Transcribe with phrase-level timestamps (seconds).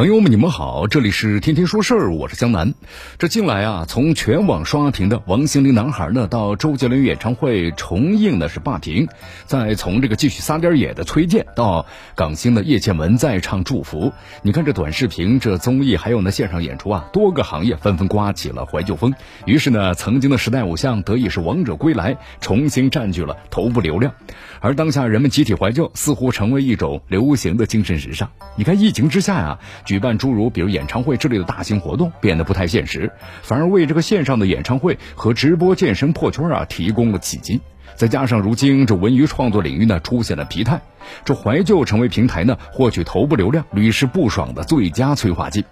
[0.00, 2.72] 朋友们，你们好，这里是天天说事儿，我是江南。
[3.18, 9.08] 这近来啊，从全网刷屏的王心凌男孩呢，到周杰伦演唱会重映呢是霸屏，
[9.44, 14.10] 再从这个继续撒点野的崔健，到港星的叶倩文再唱祝福。
[14.40, 19.12] 你看这短视频、这综艺，还有呢线上演出啊，多个行业纷纷刮起了怀旧风。
[19.44, 24.14] 于是呢，曾经的时代偶像得以是王者归来，重新占据了头部流量。
[24.60, 28.30] 而当下人们集体怀旧，似乎成为一种流行的精神时尚。
[28.56, 29.58] 你看疫情之下呀。
[29.90, 33.10] 举办诸如比如演唱会之类的大型活动变得不太现实，
[33.42, 37.60] 反而为这个线上的演唱会和直播健身破圈啊提供了契机。
[37.96, 40.80] 再加上如今这文娱创作领域呢出现了疲态，
[41.24, 45.64] 这怀旧成为平台呢获取头部流量屡试不爽的最佳催化剂。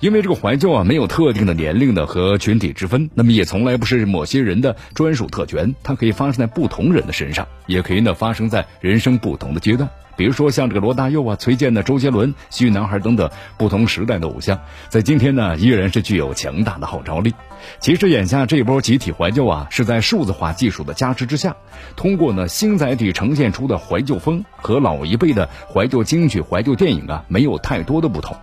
[0.00, 9.90] 因为这个怀旧啊没有特定的年龄的和群体之分，那么也从来不是某些人的专属特权，它可以发生在不同人的身上，也可以呢发生在人生不同的阶段。
[10.16, 17.34] 比如说像这个罗大佑啊、崔健的周杰伦、西域男孩等等不同时代的偶像，在今天呢依然是具有强大的号召力。
[17.78, 21.56] 其实眼下这波集体怀旧啊，是在数字化技术的加持之下，
[21.96, 28.36] 通过呢新载体呈现出的怀旧风和老一辈的怀旧京剧、怀旧电影啊没有太多的不同。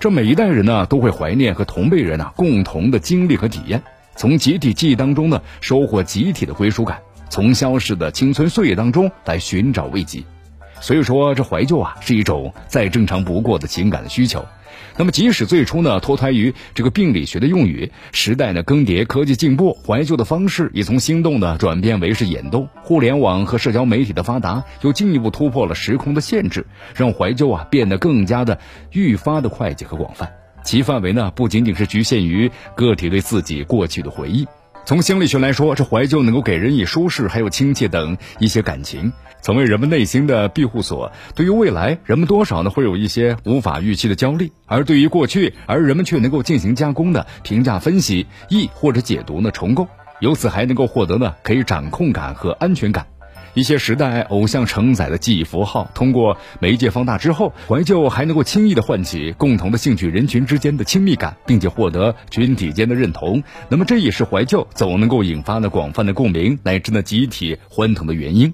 [0.00, 3.82] 这每一代人呢都会怀念和同辈人啊共同的经历和体验，
[4.16, 6.98] 从集体记忆当中呢收获集体的归属感，
[7.30, 10.22] 从消逝的青春岁月当中来寻找慰藉。
[10.84, 14.44] 所以说，这怀旧啊，是一种再正常不过的情感的需求。
[14.98, 22.68] 那么，即使最初呢，脱胎于这个病理学的用语，时代呢更迭，科技进步，怀旧的方式也从心动呢转变为是眼动。
[22.82, 28.58] 互联网和社交媒体的发达，又进一步突破了时空的限制，让怀旧啊变得更加的
[28.92, 30.30] 愈发的快捷和广泛。
[30.64, 34.46] 其范围呢，不仅仅是局限于个体对自己过去的回忆。
[34.86, 39.10] 从心理学来说，这怀旧能够给人以舒适，还有亲切等一些感情，
[39.40, 41.10] 成为人们内心的庇护所。
[41.34, 49.88] 对于未来，人们多少呢会有一些无法预期的焦虑；而对于过去，而人们却能够进行加工的评价、分析、意或者解读呢重构，
[50.20, 53.06] 由此还能够获得呢可以掌控感和安全感。
[53.54, 63.44] 一些时代偶像承载的记忆符号，通过媒介放大之后，怀旧还能够轻易的唤起共同的兴趣人群之间的亲密感，并且获得群体间的认同。
[63.68, 68.52] 那么，这也是怀旧总能够引发的广泛的共鸣乃至呢集体欢腾的原因。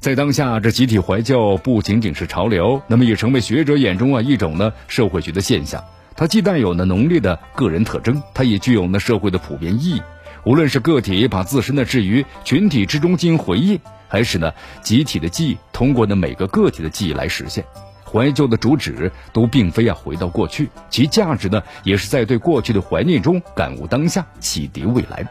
[0.00, 5.82] 在当下，这集体怀旧不仅仅是潮流，那么也成为学者眼中啊一种呢社会学的现象。
[6.16, 10.02] 它既带有呢浓烈的个人特征，它也具有呢社会的普遍意义。
[10.44, 13.80] 无论是个体把自身的置于群体之中进行回忆。
[14.14, 17.64] 还是呢，集体的记忆通过呢每个个体的记忆来实现。
[18.04, 25.26] 怀旧的主旨都并非要回到过去，其价值呢也是在对过去的怀念中感悟当下，启迪未来。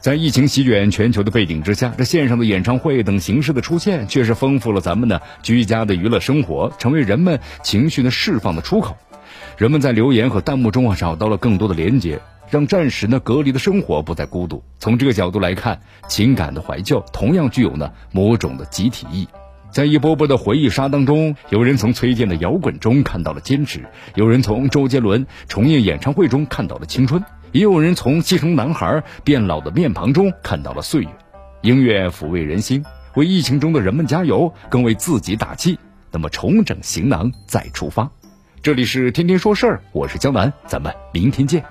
[0.00, 8.96] 在疫情席卷全球的背景之下，这线上的演唱会等形式的出现，确实丰富了咱们的居家的娱乐生活，成为人们情绪的释放的出口。
[9.56, 12.20] 人们在留言和弹幕中啊找到了更多的连接。
[12.50, 14.62] 让暂时呢隔离的生活不再孤独。
[14.78, 19.28] 从这个角度来看，情感的怀旧同样具有呢某种的集体意义。
[19.70, 31.08] 在一波波的回忆杀当中，有人从崔健的摇滚中看到了坚持，有人从周杰伦重映演唱会中看到了青春，也有人从西城男孩变老的面庞中看到了岁月。
[31.62, 32.84] 音乐抚慰人心，
[33.14, 35.78] 为疫情中的人们加油，更为自己打气。
[36.10, 38.10] 那么，重整行囊再出发。
[38.62, 41.64] 这里是天天说事儿，我是江南，咱们明天见。